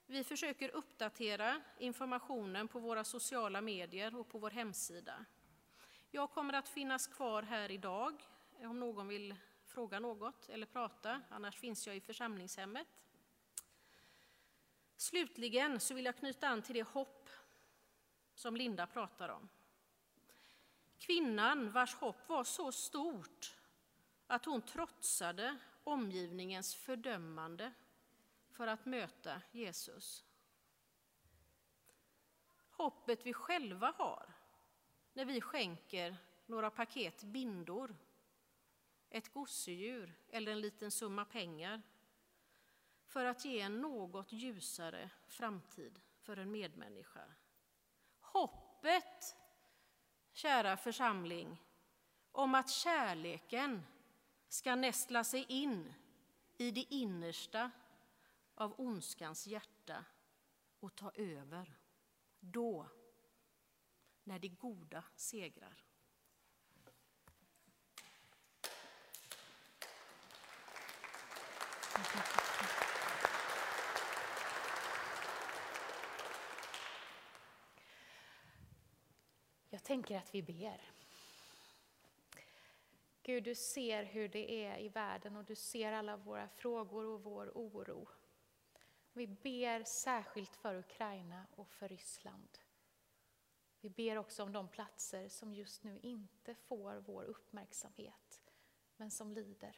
Vi 0.06 0.24
försöker 0.24 0.68
uppdatera 0.68 1.62
informationen 1.78 2.68
på 2.68 2.78
våra 2.78 3.04
sociala 3.04 3.60
medier 3.60 4.16
och 4.16 4.28
på 4.28 4.38
vår 4.38 4.50
hemsida. 4.50 5.24
Jag 6.10 6.30
kommer 6.30 6.54
att 6.54 6.68
finnas 6.68 7.06
kvar 7.06 7.42
här 7.42 7.70
idag 7.70 8.22
om 8.58 8.80
någon 8.80 9.08
vill 9.08 9.34
fråga 9.66 10.00
något 10.00 10.48
eller 10.48 10.66
prata, 10.66 11.22
annars 11.30 11.56
finns 11.58 11.86
jag 11.86 11.96
i 11.96 12.00
församlingshemmet. 12.00 12.88
Slutligen 14.96 15.80
så 15.80 15.94
vill 15.94 16.04
jag 16.04 16.16
knyta 16.16 16.48
an 16.48 16.62
till 16.62 16.74
det 16.74 16.88
hopp 16.88 17.30
som 18.34 18.56
Linda 18.56 18.86
pratar 18.86 19.28
om. 19.28 19.48
Kvinnan 20.98 21.70
vars 21.70 21.94
hopp 21.94 22.28
var 22.28 22.44
så 22.44 22.72
stort 22.72 23.59
att 24.30 24.44
hon 24.44 24.62
trotsade 24.62 25.56
omgivningens 25.84 26.74
fördömande 26.74 27.72
för 28.50 28.66
att 28.66 28.86
möta 28.86 29.42
Jesus. 29.52 30.24
Hoppet 32.70 33.26
vi 33.26 33.32
själva 33.32 33.94
har 33.96 34.32
när 35.12 35.24
vi 35.24 35.40
skänker 35.40 36.16
några 36.46 36.70
paket 36.70 37.22
bindor, 37.22 37.96
ett 39.10 39.32
gosedjur 39.32 40.14
eller 40.28 40.52
en 40.52 40.60
liten 40.60 40.90
summa 40.90 41.24
pengar 41.24 41.82
för 43.06 43.24
att 43.24 43.44
ge 43.44 43.60
en 43.60 43.80
något 43.80 44.32
ljusare 44.32 45.10
framtid 45.26 46.00
för 46.20 46.36
en 46.36 46.50
medmänniska. 46.50 47.24
Hoppet, 48.20 49.36
kära 50.32 50.76
församling, 50.76 51.62
om 52.32 52.54
att 52.54 52.70
kärleken 52.70 53.82
ska 54.50 54.74
nästla 54.74 55.24
sig 55.24 55.46
in 55.48 55.94
i 56.56 56.70
det 56.70 56.94
innersta 56.94 57.70
av 58.54 58.74
ondskans 58.80 59.46
hjärta 59.46 60.04
och 60.80 60.94
ta 60.94 61.10
över. 61.14 61.78
Då, 62.40 62.86
när 64.24 64.38
det 64.38 64.48
goda 64.48 65.04
segrar. 65.16 65.84
Jag 79.68 79.82
tänker 79.82 80.18
att 80.18 80.34
vi 80.34 80.42
ber. 80.42 80.92
Gud, 83.30 83.44
du 83.44 83.54
ser 83.54 84.04
hur 84.04 84.28
det 84.28 84.64
är 84.64 84.78
i 84.78 84.88
världen 84.88 85.36
och 85.36 85.44
du 85.44 85.54
ser 85.54 85.92
alla 85.92 86.16
våra 86.16 86.48
frågor 86.48 87.04
och 87.04 87.22
vår 87.22 87.52
oro. 87.54 88.08
Vi 89.12 89.26
ber 89.26 89.84
särskilt 89.84 90.56
för 90.56 90.78
Ukraina 90.78 91.46
och 91.56 91.72
för 91.72 91.88
Ryssland. 91.88 92.58
Vi 93.80 93.90
ber 93.90 94.16
också 94.16 94.42
om 94.42 94.52
de 94.52 94.68
platser 94.68 95.28
som 95.28 95.54
just 95.54 95.82
nu 95.82 95.98
inte 95.98 96.54
får 96.54 96.96
vår 96.96 97.24
uppmärksamhet, 97.24 98.42
men 98.96 99.10
som 99.10 99.32
lider. 99.32 99.76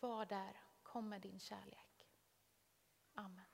Var 0.00 0.26
där, 0.26 0.60
kom 0.82 1.08
med 1.08 1.20
din 1.20 1.40
kärlek. 1.40 2.08
Amen. 3.14 3.51